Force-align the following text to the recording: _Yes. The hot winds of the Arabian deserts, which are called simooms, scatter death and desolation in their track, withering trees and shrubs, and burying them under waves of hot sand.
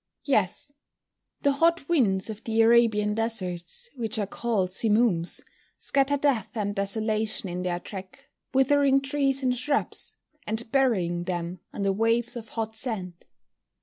_Yes. 0.23 0.73
The 1.41 1.51
hot 1.51 1.87
winds 1.87 2.31
of 2.31 2.43
the 2.43 2.59
Arabian 2.63 3.13
deserts, 3.13 3.91
which 3.95 4.17
are 4.17 4.25
called 4.25 4.71
simooms, 4.73 5.41
scatter 5.77 6.17
death 6.17 6.57
and 6.57 6.73
desolation 6.73 7.49
in 7.49 7.61
their 7.61 7.79
track, 7.79 8.23
withering 8.51 8.99
trees 9.01 9.43
and 9.43 9.55
shrubs, 9.55 10.15
and 10.47 10.71
burying 10.71 11.25
them 11.25 11.59
under 11.71 11.91
waves 11.93 12.35
of 12.35 12.49
hot 12.49 12.75
sand. 12.75 13.13